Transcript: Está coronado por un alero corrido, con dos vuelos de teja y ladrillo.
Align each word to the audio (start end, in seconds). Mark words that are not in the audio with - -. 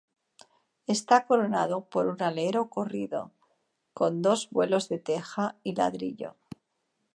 Está 0.87 1.27
coronado 1.27 1.85
por 1.91 2.07
un 2.07 2.19
alero 2.23 2.69
corrido, 2.71 3.29
con 3.93 4.23
dos 4.23 4.49
vuelos 4.49 4.89
de 4.89 4.97
teja 4.97 5.57
y 5.63 5.75
ladrillo. 5.75 6.37